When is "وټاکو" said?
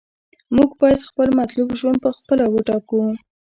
2.49-3.01